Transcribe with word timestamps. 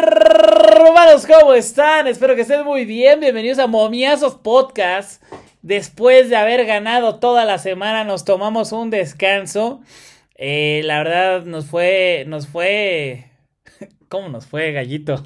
Hermanos, 0.00 1.26
¿cómo 1.26 1.54
están? 1.54 2.06
Espero 2.06 2.36
que 2.36 2.42
estén 2.42 2.64
muy 2.64 2.84
bien. 2.84 3.18
Bienvenidos 3.18 3.58
a 3.58 3.66
Momiazos 3.66 4.36
Podcast. 4.36 5.20
Después 5.62 6.30
de 6.30 6.36
haber 6.36 6.64
ganado 6.66 7.16
toda 7.16 7.44
la 7.44 7.58
semana, 7.58 8.04
nos 8.04 8.24
tomamos 8.24 8.70
un 8.70 8.90
descanso. 8.90 9.80
Eh, 10.36 10.82
la 10.84 10.98
verdad, 10.98 11.42
nos 11.46 11.66
fue. 11.66 12.24
Nos 12.28 12.46
fue. 12.46 13.32
¿Cómo 14.08 14.28
nos 14.28 14.46
fue, 14.46 14.70
gallito? 14.70 15.20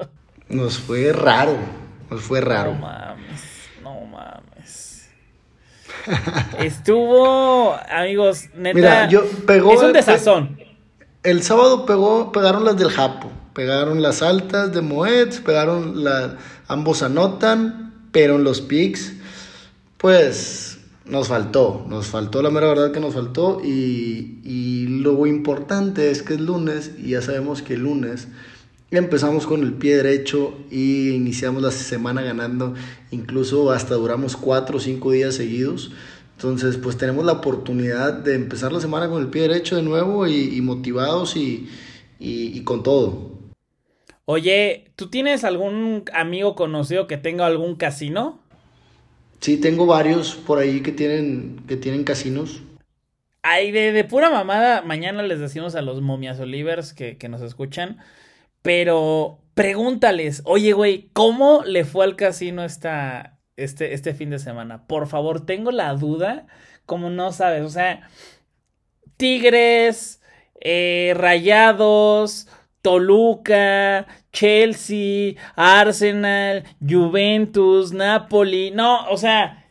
nos 0.48 0.78
fue 0.78 1.12
raro. 1.12 1.58
Nos 2.10 2.22
fue 2.22 2.40
raro. 2.40 2.72
No 2.72 2.80
mames. 2.80 3.42
No 3.82 4.00
mames. 4.06 5.10
Estuvo, 6.60 7.76
amigos, 7.90 8.48
neta. 8.54 8.74
Mira, 8.74 9.08
yo 9.08 9.28
pegó 9.46 9.74
es 9.74 9.82
un 9.82 9.92
desazón. 9.92 10.58
El, 11.22 11.42
sábado 11.42 11.84
pegó, 11.84 12.32
pegaron 12.32 12.64
las 12.64 12.78
del 12.78 12.88
Japo. 12.88 13.30
Pegaron 13.54 14.02
las 14.02 14.22
altas 14.22 14.72
de 14.72 14.80
Moeds, 14.80 15.40
pegaron 15.40 16.04
la, 16.04 16.36
ambos 16.66 17.02
anotan, 17.02 17.94
pero 18.12 18.36
en 18.36 18.44
los 18.44 18.60
picks, 18.60 19.12
pues 19.96 20.78
nos 21.04 21.28
faltó, 21.28 21.84
nos 21.88 22.06
faltó 22.06 22.42
la 22.42 22.50
mera 22.50 22.66
verdad 22.68 22.90
que 22.90 23.00
nos 23.00 23.14
faltó 23.14 23.60
y, 23.62 24.40
y 24.42 24.86
lo 24.88 25.26
importante 25.26 26.10
es 26.10 26.22
que 26.22 26.34
es 26.34 26.40
lunes 26.40 26.92
y 26.98 27.10
ya 27.10 27.22
sabemos 27.22 27.62
que 27.62 27.76
lunes 27.76 28.28
empezamos 28.96 29.46
con 29.46 29.62
el 29.62 29.72
pie 29.72 29.96
derecho 29.96 30.54
y 30.70 31.10
iniciamos 31.10 31.62
la 31.62 31.70
semana 31.70 32.22
ganando, 32.22 32.74
incluso 33.10 33.70
hasta 33.70 33.94
duramos 33.94 34.36
cuatro 34.36 34.78
o 34.78 34.80
cinco 34.80 35.10
días 35.12 35.34
seguidos. 35.34 35.92
Entonces, 36.36 36.76
pues 36.76 36.96
tenemos 36.96 37.24
la 37.24 37.32
oportunidad 37.32 38.12
de 38.12 38.34
empezar 38.34 38.72
la 38.72 38.80
semana 38.80 39.08
con 39.08 39.22
el 39.22 39.28
pie 39.28 39.42
derecho 39.42 39.76
de 39.76 39.82
nuevo 39.82 40.26
y, 40.26 40.60
motivados 40.60 41.36
y, 41.36 41.68
y, 42.18 42.60
con 42.62 42.82
todo. 42.82 43.33
Oye, 44.26 44.92
¿tú 44.96 45.08
tienes 45.10 45.44
algún 45.44 46.04
amigo 46.12 46.54
conocido 46.54 47.06
que 47.06 47.16
tenga 47.18 47.46
algún 47.46 47.76
casino? 47.76 48.40
Sí, 49.40 49.58
tengo 49.58 49.86
varios 49.86 50.34
por 50.34 50.58
ahí 50.58 50.82
que 50.82 50.90
tienen, 50.90 51.64
que 51.68 51.76
tienen 51.76 52.02
casinos. 52.04 52.62
Ay, 53.42 53.72
de, 53.72 53.92
de 53.92 54.04
pura 54.04 54.30
mamada, 54.30 54.80
mañana 54.82 55.22
les 55.22 55.38
decimos 55.38 55.74
a 55.74 55.82
los 55.82 56.00
momias 56.00 56.40
olivers 56.40 56.94
que, 56.94 57.18
que 57.18 57.28
nos 57.28 57.42
escuchan, 57.42 57.98
pero 58.62 59.40
pregúntales, 59.54 60.42
oye, 60.46 60.72
güey, 60.72 61.10
¿cómo 61.12 61.62
le 61.64 61.84
fue 61.84 62.04
al 62.06 62.16
casino 62.16 62.64
esta, 62.64 63.40
este, 63.56 63.94
este 63.94 64.14
fin 64.14 64.30
de 64.30 64.38
semana? 64.40 64.86
Por 64.86 65.08
favor, 65.08 65.46
tengo 65.46 65.72
la 65.72 65.94
duda, 65.94 66.46
como 66.86 67.10
no 67.10 67.32
sabes, 67.32 67.62
o 67.64 67.70
sea, 67.70 68.08
Tigres, 69.16 70.20
eh, 70.60 71.12
Rayados, 71.16 72.48
Toluca, 72.84 74.06
Chelsea, 74.30 75.36
Arsenal, 75.56 76.64
Juventus, 76.86 77.94
Napoli, 77.94 78.72
no, 78.72 79.08
o 79.08 79.16
sea, 79.16 79.64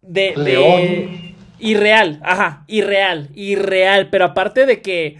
de, 0.00 0.32
de 0.34 1.34
irreal, 1.58 2.20
ajá, 2.22 2.64
irreal, 2.66 3.28
irreal, 3.34 4.08
pero 4.08 4.24
aparte 4.24 4.64
de 4.64 4.80
que, 4.80 5.18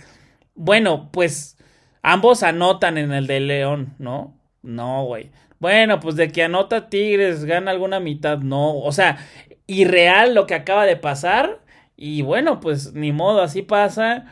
bueno, 0.55 1.11
pues 1.13 1.59
ambos 2.01 2.43
anotan 2.43 2.97
en 2.97 3.13
el 3.13 3.27
de 3.27 3.41
León, 3.41 3.93
¿no? 3.99 4.41
No, 4.63 5.05
güey. 5.05 5.31
Bueno, 5.59 6.01
pues 6.01 6.17
de 6.17 6.33
que 6.33 6.45
anota 6.45 6.89
Tigres, 6.89 7.45
gana 7.45 7.73
alguna 7.73 8.01
mitad, 8.01 8.39
no, 8.39 8.79
o 8.79 8.91
sea, 8.91 9.19
irreal 9.67 10.35
lo 10.35 10.47
que 10.47 10.55
acaba 10.55 10.87
de 10.87 10.97
pasar 10.97 11.61
y 11.95 12.23
bueno, 12.23 12.61
pues 12.61 12.95
ni 12.95 13.13
modo, 13.13 13.43
así 13.43 13.61
pasa. 13.61 14.25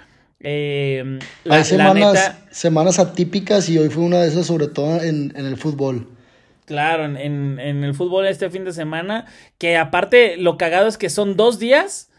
Eh, 0.45 1.19
Hay 1.49 1.65
semanas, 1.65 2.37
semanas 2.51 2.99
atípicas 2.99 3.69
y 3.69 3.79
hoy 3.79 3.89
fue 3.89 4.03
una 4.03 4.23
de 4.23 4.29
esas, 4.29 4.47
sobre 4.47 4.67
todo 4.67 5.01
en, 5.01 5.33
el 5.37 5.57
fútbol. 5.57 6.09
Claro, 6.65 7.05
en, 7.05 7.59
el 7.59 7.95
fútbol 7.95 8.27
este 8.27 8.51
fin 8.51 8.65
de 8.65 8.73
semana, 8.73 9.27
que 9.59 9.77
aparte 9.77 10.37
lo 10.37 10.59
cagado 10.59 10.89
es 10.89 10.99
que 10.99 11.11
son 11.11 11.37
dos 11.37 11.59
días, 11.59 12.11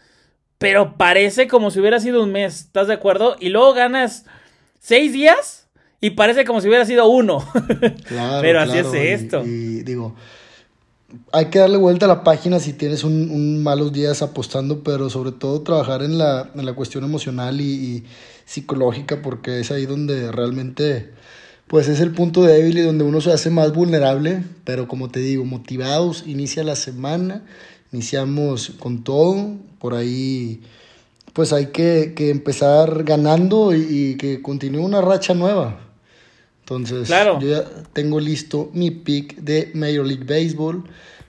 pero 0.58 0.96
parece 0.96 1.48
como 1.48 1.70
si 1.70 1.80
hubiera 1.80 2.00
sido 2.00 2.22
un 2.22 2.32
mes, 2.32 2.60
¿estás 2.60 2.88
de 2.88 2.94
acuerdo? 2.94 3.36
Y 3.40 3.50
luego 3.50 3.74
ganas 3.74 4.24
seis 4.80 5.12
días 5.12 5.68
y 6.00 6.10
parece 6.10 6.44
como 6.44 6.60
si 6.60 6.68
hubiera 6.68 6.86
sido 6.86 7.08
uno. 7.08 7.46
Claro, 8.06 8.40
pero 8.40 8.60
así 8.60 8.78
es 8.78 8.94
esto. 8.94 9.44
y 9.44 9.82
digo, 9.82 10.14
hay 11.32 11.46
que 11.46 11.58
darle 11.58 11.76
vuelta 11.76 12.06
a 12.06 12.08
la 12.08 12.24
página 12.24 12.60
si 12.60 12.72
tienes 12.72 13.04
un, 13.04 13.62
malos 13.62 13.92
días 13.92 14.22
apostando, 14.22 14.82
pero 14.82 15.10
sobre 15.10 15.32
todo 15.32 15.62
trabajar 15.62 16.02
en 16.02 16.18
la, 16.18 16.50
en 16.54 16.64
la 16.64 16.74
cuestión 16.74 17.04
emocional 17.04 17.60
y, 17.60 18.04
psicológica, 18.46 19.22
porque 19.22 19.60
es 19.60 19.70
ahí 19.70 19.86
donde 19.86 20.30
realmente, 20.30 21.12
pues 21.66 21.88
es 21.88 22.00
el 22.00 22.12
punto 22.12 22.42
débil 22.42 22.78
y 22.78 22.82
donde 22.82 23.04
uno 23.04 23.20
se 23.20 23.32
hace 23.32 23.50
más 23.50 23.72
vulnerable, 23.72 24.44
pero 24.64 24.86
como 24.86 25.08
te 25.08 25.20
digo, 25.20 25.44
motivados, 25.44 26.24
inicia 26.26 26.62
la 26.62 26.76
semana, 26.76 27.42
iniciamos 27.92 28.74
con 28.78 29.02
todo, 29.02 29.56
por 29.78 29.94
ahí 29.94 30.60
pues 31.32 31.52
hay 31.52 31.66
que, 31.66 32.14
que 32.14 32.30
empezar 32.30 33.02
ganando 33.02 33.74
y, 33.74 34.16
que 34.16 34.40
continúe 34.40 34.84
una 34.84 35.00
racha 35.00 35.34
nueva. 35.34 35.80
Entonces, 36.64 37.08
yo 37.08 37.40
ya 37.40 37.64
tengo 37.92 38.18
listo 38.18 38.70
mi 38.72 38.90
pick 38.90 39.36
de 39.36 39.70
Major 39.74 40.06
League 40.06 40.24
Baseball. 40.24 40.82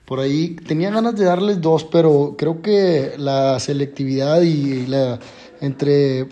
Por 0.06 0.20
ahí 0.20 0.56
tenía 0.66 0.90
ganas 0.90 1.14
de 1.14 1.26
darles 1.26 1.60
dos, 1.60 1.84
pero 1.84 2.36
creo 2.38 2.62
que 2.62 3.12
la 3.18 3.60
selectividad 3.60 4.40
y 4.40 4.86
la 4.86 5.20
entre 5.60 6.28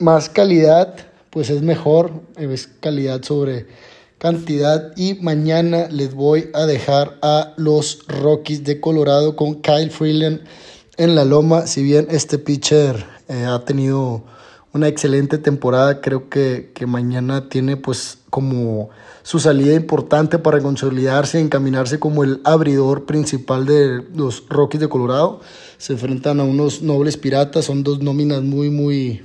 más 0.00 0.28
calidad, 0.28 0.96
pues 1.30 1.48
es 1.50 1.62
mejor, 1.62 2.10
es 2.36 2.66
calidad 2.66 3.22
sobre 3.22 3.68
cantidad. 4.18 4.96
Y 4.96 5.14
mañana 5.14 5.86
les 5.88 6.12
voy 6.14 6.50
a 6.52 6.66
dejar 6.66 7.18
a 7.22 7.54
los 7.56 8.04
Rockies 8.08 8.64
de 8.64 8.80
Colorado 8.80 9.36
con 9.36 9.62
Kyle 9.62 9.90
Freeland 9.90 10.40
en 10.96 11.14
la 11.14 11.24
loma. 11.24 11.68
Si 11.68 11.84
bien 11.84 12.08
este 12.10 12.38
pitcher 12.38 13.06
eh, 13.28 13.44
ha 13.44 13.64
tenido 13.64 14.24
una 14.72 14.88
excelente 14.88 15.38
temporada. 15.38 16.00
Creo 16.00 16.28
que, 16.28 16.70
que, 16.74 16.86
mañana 16.86 17.48
tiene 17.48 17.76
pues 17.76 18.18
como 18.30 18.90
su 19.22 19.40
salida 19.40 19.74
importante 19.74 20.38
para 20.38 20.60
consolidarse 20.60 21.40
encaminarse 21.40 21.98
como 21.98 22.24
el 22.24 22.40
abridor 22.44 23.04
principal 23.04 23.66
de 23.66 24.02
los 24.14 24.48
Rockies 24.48 24.80
de 24.80 24.88
Colorado. 24.88 25.40
Se 25.78 25.94
enfrentan 25.94 26.40
a 26.40 26.44
unos 26.44 26.82
nobles 26.82 27.16
piratas, 27.16 27.64
son 27.64 27.82
dos 27.82 28.00
nóminas 28.00 28.42
muy, 28.42 28.70
muy 28.70 29.22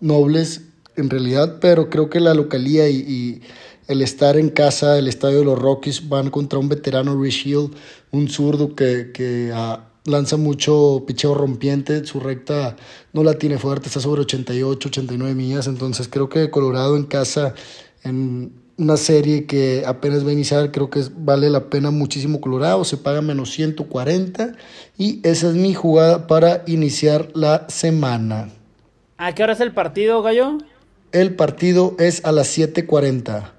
nobles 0.00 0.62
en 0.96 1.10
realidad, 1.10 1.58
pero 1.60 1.90
creo 1.90 2.10
que 2.10 2.20
la 2.20 2.34
localía 2.34 2.88
y, 2.88 3.42
el 3.86 4.02
estar 4.02 4.36
en 4.36 4.50
casa, 4.50 4.98
el 4.98 5.08
estadio 5.08 5.38
de 5.38 5.44
los 5.46 5.58
Rockies, 5.58 6.10
van 6.10 6.28
contra 6.28 6.58
un 6.58 6.68
veterano 6.68 7.18
Rich 7.18 7.46
Hill, 7.46 7.70
un 8.10 8.28
zurdo 8.28 8.74
que, 8.76 9.12
que 9.14 9.50
lanza 10.08 10.36
mucho 10.36 11.04
picheo 11.06 11.34
rompiente, 11.34 12.04
su 12.04 12.20
recta 12.20 12.76
no 13.12 13.22
la 13.22 13.34
tiene 13.34 13.58
fuerte, 13.58 13.88
está 13.88 14.00
sobre 14.00 14.22
88, 14.22 14.88
89 14.88 15.34
millas, 15.34 15.66
entonces 15.66 16.08
creo 16.08 16.28
que 16.28 16.50
Colorado 16.50 16.96
en 16.96 17.04
casa, 17.04 17.54
en 18.02 18.52
una 18.78 18.96
serie 18.96 19.46
que 19.46 19.82
apenas 19.86 20.24
va 20.24 20.30
a 20.30 20.32
iniciar, 20.32 20.70
creo 20.70 20.88
que 20.88 21.02
vale 21.16 21.50
la 21.50 21.68
pena 21.68 21.90
muchísimo 21.90 22.40
Colorado, 22.40 22.84
se 22.84 22.96
paga 22.96 23.20
menos 23.20 23.50
140 23.50 24.52
y 24.96 25.20
esa 25.24 25.48
es 25.48 25.54
mi 25.54 25.74
jugada 25.74 26.26
para 26.26 26.62
iniciar 26.66 27.28
la 27.34 27.68
semana. 27.68 28.50
¿A 29.16 29.34
qué 29.34 29.42
hora 29.42 29.52
es 29.52 29.60
el 29.60 29.72
partido, 29.72 30.22
Gallo? 30.22 30.58
El 31.10 31.34
partido 31.34 31.96
es 31.98 32.24
a 32.24 32.30
las 32.30 32.56
7.40. 32.56 33.50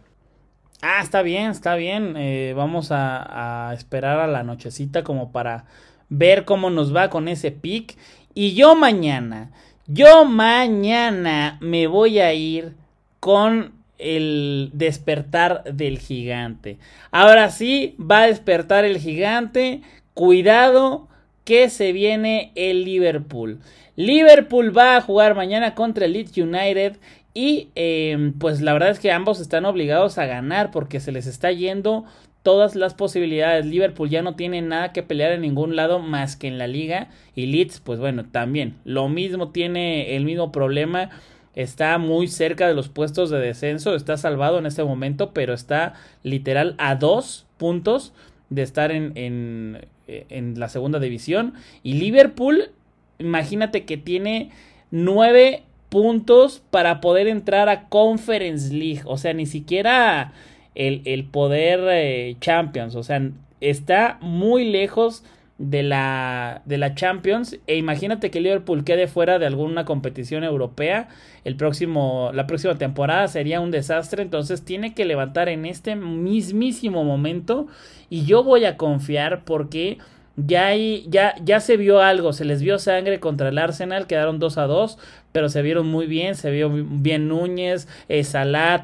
Ah, 0.82 1.02
está 1.04 1.22
bien, 1.22 1.52
está 1.52 1.76
bien. 1.76 2.16
Eh, 2.16 2.54
vamos 2.56 2.92
a, 2.92 3.70
a 3.70 3.74
esperar 3.74 4.20
a 4.20 4.28
la 4.28 4.44
nochecita 4.44 5.04
como 5.04 5.34
para 5.34 5.66
ver 6.10 6.46
cómo 6.46 6.70
nos 6.70 6.96
va 6.96 7.10
con 7.10 7.28
ese 7.28 7.52
pick. 7.52 7.96
Y 8.34 8.54
yo 8.54 8.76
mañana, 8.76 9.52
yo 9.88 10.26
mañana 10.26 11.58
me 11.62 11.88
voy 11.88 12.20
a 12.20 12.34
ir 12.34 12.74
con 13.20 13.74
el 13.98 14.72
despertar 14.74 15.64
del 15.66 16.00
gigante. 16.00 16.78
Ahora 17.12 17.50
sí, 17.50 17.96
va 18.00 18.22
a 18.22 18.28
despertar 18.28 18.86
el 18.86 18.98
gigante. 18.98 19.82
Cuidado 20.14 21.08
que 21.44 21.70
se 21.70 21.92
viene 21.92 22.52
el 22.56 22.86
Liverpool. 22.86 23.60
Liverpool 23.96 24.76
va 24.76 24.96
a 24.96 25.02
jugar 25.02 25.36
mañana 25.36 25.76
contra 25.76 26.06
el 26.06 26.14
Leeds 26.14 26.38
United. 26.38 26.98
Y 27.34 27.70
eh, 27.76 28.34
pues 28.40 28.62
la 28.62 28.74
verdad 28.74 28.90
es 28.90 29.00
que 29.00 29.12
ambos 29.12 29.40
están 29.40 29.66
obligados 29.66 30.18
a 30.18 30.26
ganar 30.26 30.72
porque 30.72 31.00
se 31.00 31.12
les 31.12 31.28
está 31.28 31.52
yendo 31.52 32.06
todas 32.44 32.76
las 32.76 32.94
posibilidades. 32.94 33.66
Liverpool 33.66 34.10
ya 34.10 34.22
no 34.22 34.36
tiene 34.36 34.62
nada 34.62 34.92
que 34.94 35.04
pelear 35.04 35.32
en 35.32 35.42
ningún 35.42 35.76
lado 35.76 36.00
más 36.00 36.36
que 36.36 36.48
en 36.48 36.58
la 36.58 36.68
liga. 36.68 37.10
Y 37.36 37.48
Leeds, 37.48 37.80
pues 37.80 38.00
bueno, 38.00 38.26
también. 38.26 38.76
Lo 38.86 39.10
mismo 39.10 39.50
tiene 39.50 40.16
el 40.16 40.26
mismo 40.26 40.52
problema. 40.52 41.10
Está 41.56 41.98
muy 41.98 42.28
cerca 42.28 42.68
de 42.68 42.74
los 42.74 42.90
puestos 42.90 43.30
de 43.30 43.40
descenso. 43.40 43.96
Está 43.96 44.18
salvado 44.18 44.60
en 44.60 44.66
este 44.66 44.84
momento, 44.84 45.32
pero 45.34 45.54
está 45.54 45.94
literal 46.24 46.76
a 46.78 46.96
dos 46.96 47.46
puntos 47.58 48.14
de 48.50 48.62
estar 48.62 48.92
en, 48.92 49.12
en, 49.16 49.88
en 50.08 50.60
la 50.60 50.70
segunda 50.70 51.00
división. 51.00 51.54
Y 51.84 51.94
Liverpool, 51.94 52.72
imagínate 53.20 53.86
que 53.86 53.98
tiene 53.98 54.52
nueve 54.92 55.64
puntos 55.90 56.62
para 56.70 57.02
poder 57.02 57.28
entrar 57.28 57.68
a 57.68 57.90
Conference 57.90 58.74
League. 58.74 59.02
O 59.06 59.18
sea, 59.18 59.34
ni 59.34 59.46
siquiera 59.46 60.34
el, 60.80 61.02
el 61.04 61.26
poder 61.26 61.82
eh, 61.92 62.38
Champions. 62.40 62.96
O 62.96 63.04
sea, 63.04 63.22
está 63.60 64.18
muy 64.22 64.64
lejos 64.64 65.24
de 65.58 65.84
la, 65.84 66.62
de 66.66 66.78
la 66.78 66.96
Champions. 66.96 67.60
E 67.68 67.76
imagínate 67.76 68.32
que 68.32 68.40
Liverpool 68.40 68.86
quede 68.86 69.08
fuera 69.08 69.40
de 69.40 69.46
alguna 69.46 69.84
competición 69.84 70.46
europea. 70.46 71.10
El 71.44 71.58
próximo, 71.58 72.32
la 72.34 72.48
próxima 72.48 72.78
temporada 72.78 73.28
sería 73.28 73.60
un 73.60 73.72
desastre. 73.72 74.24
Entonces 74.24 74.64
tiene 74.64 74.94
que 74.94 75.04
levantar 75.04 75.50
en 75.50 75.66
este 75.66 75.98
mismísimo 75.98 77.04
momento. 77.04 77.68
Y 78.10 78.24
yo 78.26 78.44
voy 78.44 78.64
a 78.64 78.78
confiar 78.78 79.44
porque 79.44 79.98
ya, 80.38 80.68
hay, 80.68 81.06
ya, 81.10 81.36
ya 81.44 81.60
se 81.60 81.76
vio 81.76 82.00
algo. 82.00 82.32
Se 82.32 82.46
les 82.46 82.62
vio 82.62 82.80
sangre 82.80 83.20
contra 83.20 83.50
el 83.50 83.58
Arsenal. 83.58 84.08
Quedaron 84.08 84.40
2 84.40 84.58
a 84.58 84.64
2. 84.64 84.98
Pero 85.34 85.50
se 85.50 85.62
vieron 85.62 85.88
muy 85.88 86.08
bien. 86.08 86.36
Se 86.36 86.52
vio 86.52 86.70
bien 86.72 87.28
Núñez, 87.28 87.90
eh, 88.08 88.24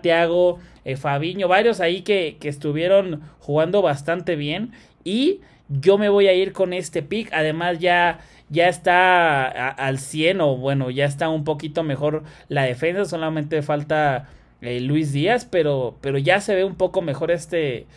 Thiago, 0.02 0.60
eh, 0.86 0.96
Fabiño. 0.96 1.48
Varios 1.48 1.82
ahí 1.82 2.02
que, 2.02 2.38
que 2.40 2.48
estuvieron 2.48 3.22
jugando 3.40 3.82
bastante 3.82 4.36
bien. 4.36 4.72
Y 5.04 5.42
yo 5.68 5.98
me 5.98 6.10
voy 6.10 6.28
a 6.28 6.34
ir 6.34 6.54
con 6.54 6.74
este 6.74 7.02
pick. 7.02 7.34
Además, 7.34 7.80
ya, 7.80 8.20
ya 8.50 8.70
está 8.70 9.48
al 9.70 10.00
100 10.00 10.42
o 10.42 10.56
bueno, 10.58 10.92
ya 10.92 11.06
está 11.06 11.30
un 11.30 11.44
poquito 11.44 11.84
mejor 11.84 12.24
la 12.48 12.64
defensa. 12.64 13.06
Solamente 13.06 13.62
falta 13.62 14.30
eh, 14.62 14.80
Luis 14.80 15.12
Díaz, 15.12 15.46
pero, 15.46 15.98
pero 16.02 16.18
ya 16.18 16.40
se 16.40 16.56
ve 16.56 16.64
un 16.64 16.76
poco 16.76 17.02
mejor 17.02 17.32
este 17.32 17.88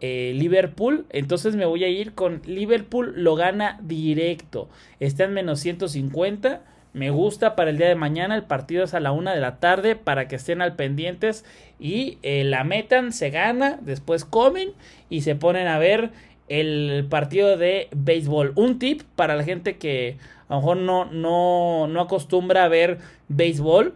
eh, 0.00 0.32
Liverpool. 0.34 1.06
Entonces 1.10 1.56
me 1.56 1.64
voy 1.64 1.84
a 1.84 1.88
ir 1.88 2.12
con 2.14 2.42
Liverpool. 2.44 3.14
Lo 3.16 3.34
gana 3.34 3.78
directo. 3.82 4.68
Está 5.00 5.24
en 5.24 5.32
menos 5.32 5.60
150. 5.60 6.62
Me 6.96 7.10
gusta 7.10 7.56
para 7.56 7.68
el 7.68 7.76
día 7.76 7.88
de 7.88 7.94
mañana. 7.94 8.34
El 8.36 8.44
partido 8.44 8.82
es 8.82 8.94
a 8.94 9.00
la 9.00 9.12
una 9.12 9.34
de 9.34 9.40
la 9.42 9.58
tarde 9.58 9.96
para 9.96 10.28
que 10.28 10.36
estén 10.36 10.62
al 10.62 10.76
pendientes 10.76 11.44
y 11.78 12.16
eh, 12.22 12.42
la 12.42 12.64
metan, 12.64 13.12
se 13.12 13.28
gana, 13.28 13.78
después 13.82 14.24
comen 14.24 14.70
y 15.10 15.20
se 15.20 15.36
ponen 15.36 15.68
a 15.68 15.78
ver 15.78 16.12
el 16.48 17.06
partido 17.10 17.58
de 17.58 17.88
béisbol. 17.94 18.54
Un 18.56 18.78
tip 18.78 19.02
para 19.14 19.36
la 19.36 19.44
gente 19.44 19.76
que 19.76 20.16
a 20.48 20.54
lo 20.54 20.60
mejor 20.60 20.76
no, 20.78 21.04
no, 21.04 21.86
no 21.86 22.00
acostumbra 22.00 22.64
a 22.64 22.68
ver 22.68 22.96
béisbol. 23.28 23.92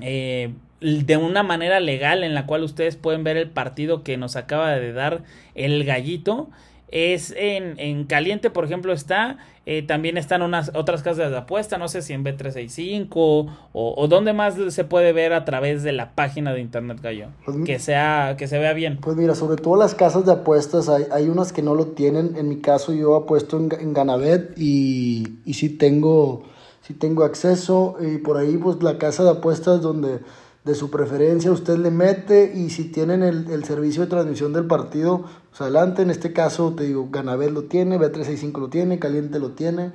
Eh, 0.00 0.50
de 0.80 1.16
una 1.16 1.44
manera 1.44 1.78
legal 1.78 2.24
en 2.24 2.34
la 2.34 2.46
cual 2.46 2.64
ustedes 2.64 2.96
pueden 2.96 3.22
ver 3.22 3.36
el 3.36 3.50
partido 3.50 4.02
que 4.02 4.16
nos 4.16 4.34
acaba 4.34 4.70
de 4.72 4.92
dar 4.92 5.22
el 5.54 5.84
gallito 5.84 6.50
es 6.90 7.34
en, 7.36 7.78
en 7.78 8.04
caliente, 8.04 8.50
por 8.50 8.64
ejemplo, 8.64 8.92
está. 8.92 9.38
Eh, 9.66 9.82
también 9.82 10.16
están 10.16 10.40
unas 10.40 10.70
otras 10.74 11.02
casas 11.02 11.30
de 11.30 11.36
apuesta, 11.36 11.76
no 11.76 11.88
sé 11.88 12.00
si 12.00 12.14
en 12.14 12.24
B365 12.24 13.08
o, 13.12 13.46
o 13.72 14.08
dónde 14.08 14.32
más 14.32 14.54
se 14.70 14.84
puede 14.84 15.12
ver 15.12 15.34
a 15.34 15.44
través 15.44 15.82
de 15.82 15.92
la 15.92 16.14
página 16.14 16.54
de 16.54 16.60
Internet 16.60 17.00
Gallo. 17.02 17.28
Pues 17.44 17.58
que, 17.66 17.78
sea, 17.78 18.36
que 18.38 18.48
se 18.48 18.58
vea 18.58 18.72
bien. 18.72 18.98
Pues 19.02 19.16
mira, 19.16 19.34
sobre 19.34 19.60
todo 19.60 19.76
las 19.76 19.94
casas 19.94 20.24
de 20.24 20.32
apuestas, 20.32 20.88
hay, 20.88 21.04
hay 21.12 21.28
unas 21.28 21.52
que 21.52 21.60
no 21.60 21.74
lo 21.74 21.88
tienen. 21.88 22.36
En 22.36 22.48
mi 22.48 22.60
caso, 22.60 22.94
yo 22.94 23.14
apuesto 23.14 23.58
en, 23.58 23.68
en 23.78 23.92
Ganabet 23.92 24.54
y, 24.56 25.40
y 25.44 25.54
sí 25.54 25.68
tengo, 25.68 26.44
sí 26.80 26.94
tengo 26.94 27.24
acceso. 27.24 27.96
Y 28.00 28.18
por 28.18 28.38
ahí, 28.38 28.56
pues 28.56 28.82
la 28.82 28.96
casa 28.96 29.22
de 29.24 29.30
apuestas 29.30 29.82
donde 29.82 30.20
de 30.64 30.74
su 30.74 30.90
preferencia, 30.90 31.50
usted 31.50 31.78
le 31.78 31.90
mete 31.90 32.52
y 32.54 32.70
si 32.70 32.84
tienen 32.84 33.22
el, 33.22 33.50
el, 33.50 33.64
servicio 33.64 34.02
de 34.02 34.08
transmisión 34.08 34.52
del 34.52 34.66
partido, 34.66 35.24
pues 35.48 35.60
adelante, 35.60 36.02
en 36.02 36.10
este 36.10 36.32
caso 36.32 36.74
te 36.74 36.84
digo, 36.84 37.08
Ganabel 37.10 37.54
lo 37.54 37.64
tiene, 37.64 37.98
B365 37.98 38.58
lo 38.58 38.68
tiene, 38.68 38.98
Caliente 38.98 39.38
lo 39.38 39.52
tiene. 39.52 39.92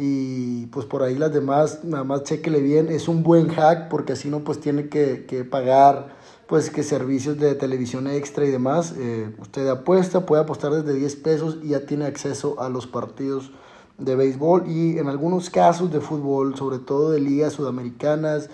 Y 0.00 0.66
pues 0.66 0.86
por 0.86 1.02
ahí 1.02 1.16
las 1.16 1.32
demás, 1.32 1.80
nada 1.82 2.04
más 2.04 2.22
chequele 2.22 2.60
bien, 2.60 2.88
es 2.88 3.08
un 3.08 3.24
buen 3.24 3.48
hack 3.48 3.88
porque 3.88 4.12
así 4.12 4.30
no 4.30 4.44
pues 4.44 4.60
tiene 4.60 4.88
que, 4.88 5.26
que 5.26 5.44
pagar 5.44 6.16
pues 6.48 6.70
que 6.70 6.82
servicios 6.82 7.38
de 7.38 7.54
televisión 7.54 8.06
extra 8.06 8.46
y 8.46 8.50
demás, 8.50 8.94
eh, 8.96 9.30
usted 9.38 9.68
apuesta, 9.68 10.24
puede 10.24 10.42
apostar 10.42 10.72
desde 10.72 10.98
10 10.98 11.16
pesos 11.16 11.58
y 11.62 11.68
ya 11.68 11.84
tiene 11.84 12.06
acceso 12.06 12.58
a 12.58 12.70
los 12.70 12.86
partidos 12.86 13.52
de 13.98 14.16
béisbol. 14.16 14.64
Y 14.66 14.98
en 14.98 15.08
algunos 15.08 15.50
casos 15.50 15.92
de 15.92 16.00
fútbol, 16.00 16.56
sobre 16.56 16.78
todo 16.78 17.10
de 17.10 17.20
ligas 17.20 17.52
sudamericanas, 17.52 18.48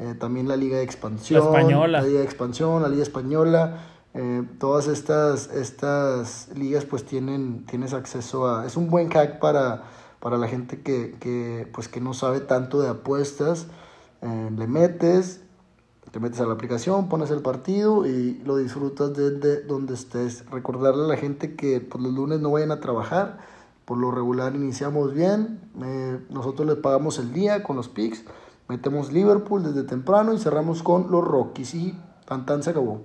eh, 0.00 0.14
también 0.18 0.48
la 0.48 0.56
Liga 0.56 0.78
de 0.78 0.82
Expansión, 0.82 1.44
la, 1.44 1.60
española. 1.60 2.00
la 2.00 2.06
Liga 2.06 2.20
de 2.20 2.24
Expansión, 2.24 2.80
la 2.80 2.88
Liga 2.88 3.02
Española, 3.02 3.82
eh, 4.14 4.44
todas 4.58 4.88
estas, 4.88 5.50
estas 5.52 6.48
ligas 6.56 6.86
pues 6.86 7.04
tienen, 7.04 7.66
tienes 7.66 7.92
acceso 7.92 8.48
a, 8.48 8.66
es 8.66 8.78
un 8.78 8.88
buen 8.88 9.10
hack 9.10 9.40
para, 9.40 9.82
para 10.18 10.38
la 10.38 10.48
gente 10.48 10.80
que, 10.80 11.16
que, 11.20 11.68
pues, 11.74 11.88
que 11.88 12.00
no 12.00 12.14
sabe 12.14 12.40
tanto 12.40 12.80
de 12.80 12.88
apuestas, 12.88 13.66
eh, 14.22 14.50
le 14.56 14.66
metes, 14.66 15.42
te 16.10 16.18
metes 16.18 16.40
a 16.40 16.46
la 16.46 16.54
aplicación, 16.54 17.10
pones 17.10 17.30
el 17.30 17.42
partido 17.42 18.06
y 18.06 18.40
lo 18.46 18.56
disfrutas 18.56 19.12
desde 19.12 19.60
donde 19.64 19.92
estés. 19.92 20.48
Recordarle 20.50 21.04
a 21.04 21.08
la 21.08 21.16
gente 21.18 21.56
que 21.56 21.82
pues, 21.82 22.02
los 22.02 22.14
lunes 22.14 22.40
no 22.40 22.52
vayan 22.52 22.72
a 22.72 22.80
trabajar, 22.80 23.38
por 23.84 23.98
lo 23.98 24.10
regular 24.10 24.54
iniciamos 24.54 25.12
bien, 25.12 25.60
nosotros 26.30 26.66
les 26.66 26.78
pagamos 26.78 27.18
el 27.18 27.34
día 27.34 27.62
con 27.62 27.76
los 27.76 27.88
picks 27.90 28.24
Metemos 28.70 29.12
Liverpool 29.12 29.64
desde 29.64 29.82
temprano 29.82 30.32
y 30.32 30.38
cerramos 30.38 30.84
con 30.84 31.10
los 31.10 31.24
Rockies 31.24 31.74
y 31.74 31.92
tan 32.24 32.62
se 32.62 32.70
acabó. 32.70 33.02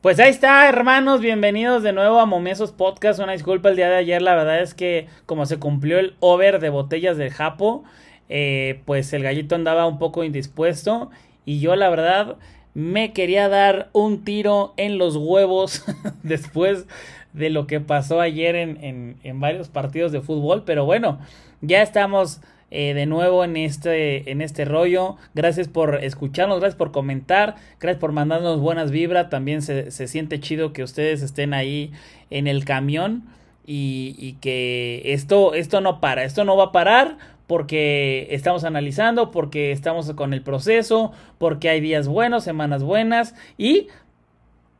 Pues 0.00 0.18
ahí 0.18 0.30
está, 0.30 0.66
hermanos, 0.66 1.20
bienvenidos 1.20 1.82
de 1.82 1.92
nuevo 1.92 2.18
a 2.18 2.24
Momesos 2.24 2.72
Podcast. 2.72 3.20
Una 3.20 3.32
disculpa 3.32 3.68
el 3.68 3.76
día 3.76 3.90
de 3.90 3.96
ayer, 3.96 4.22
la 4.22 4.34
verdad 4.34 4.62
es 4.62 4.72
que 4.72 5.08
como 5.26 5.44
se 5.44 5.58
cumplió 5.58 5.98
el 5.98 6.16
over 6.20 6.58
de 6.58 6.70
botellas 6.70 7.18
del 7.18 7.32
Japo, 7.34 7.84
eh, 8.30 8.80
pues 8.86 9.12
el 9.12 9.22
gallito 9.22 9.56
andaba 9.56 9.86
un 9.86 9.98
poco 9.98 10.24
indispuesto 10.24 11.10
y 11.44 11.60
yo 11.60 11.76
la 11.76 11.90
verdad 11.90 12.38
me 12.72 13.12
quería 13.12 13.50
dar 13.50 13.90
un 13.92 14.24
tiro 14.24 14.72
en 14.78 14.96
los 14.96 15.16
huevos 15.16 15.84
después 16.22 16.86
de 17.34 17.50
lo 17.50 17.66
que 17.66 17.78
pasó 17.80 18.22
ayer 18.22 18.56
en, 18.56 18.82
en, 18.82 19.16
en 19.22 19.38
varios 19.38 19.68
partidos 19.68 20.12
de 20.12 20.22
fútbol, 20.22 20.62
pero 20.64 20.86
bueno, 20.86 21.18
ya 21.60 21.82
estamos 21.82 22.40
eh, 22.76 22.92
de 22.92 23.06
nuevo 23.06 23.44
en 23.44 23.56
este, 23.56 24.32
en 24.32 24.42
este 24.42 24.64
rollo. 24.64 25.16
Gracias 25.32 25.68
por 25.68 26.02
escucharnos, 26.02 26.58
gracias 26.58 26.76
por 26.76 26.90
comentar, 26.90 27.54
gracias 27.78 28.00
por 28.00 28.10
mandarnos 28.10 28.58
buenas 28.58 28.90
vibras. 28.90 29.30
También 29.30 29.62
se, 29.62 29.92
se 29.92 30.08
siente 30.08 30.40
chido 30.40 30.72
que 30.72 30.82
ustedes 30.82 31.22
estén 31.22 31.54
ahí 31.54 31.92
en 32.30 32.48
el 32.48 32.64
camión 32.64 33.22
y, 33.64 34.16
y, 34.18 34.32
que 34.40 35.02
esto, 35.04 35.54
esto 35.54 35.80
no 35.80 36.00
para, 36.00 36.24
esto 36.24 36.44
no 36.44 36.56
va 36.56 36.64
a 36.64 36.72
parar 36.72 37.16
porque 37.46 38.26
estamos 38.30 38.64
analizando, 38.64 39.30
porque 39.30 39.70
estamos 39.70 40.12
con 40.14 40.34
el 40.34 40.42
proceso, 40.42 41.12
porque 41.38 41.68
hay 41.68 41.80
días 41.80 42.08
buenos, 42.08 42.42
semanas 42.42 42.82
buenas 42.82 43.36
y 43.56 43.86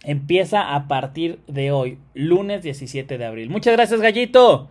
empieza 0.03 0.75
a 0.75 0.89
partir 0.89 1.39
de 1.47 1.71
hoy, 1.71 1.99
lunes 2.13 2.65
17 2.65 3.19
de 3.19 3.25
abril. 3.25 3.51
Muchas 3.51 3.75
gracias, 3.75 4.01
Gallito. 4.01 4.69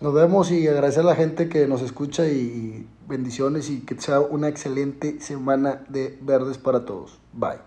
Nos 0.00 0.14
vemos 0.14 0.50
y 0.50 0.66
agradecer 0.66 1.02
a 1.02 1.06
la 1.06 1.14
gente 1.14 1.48
que 1.48 1.66
nos 1.66 1.82
escucha 1.82 2.26
y 2.26 2.86
bendiciones 3.06 3.68
y 3.68 3.80
que 3.80 4.00
sea 4.00 4.20
una 4.20 4.48
excelente 4.48 5.20
semana 5.20 5.82
de 5.88 6.16
verdes 6.22 6.56
para 6.56 6.86
todos. 6.86 7.18
Bye. 7.34 7.58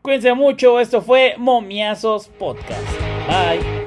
Cuídense 0.00 0.32
mucho, 0.32 0.80
esto 0.80 1.02
fue 1.02 1.34
Momiazos 1.36 2.28
Podcast. 2.28 2.88
Bye. 3.26 3.77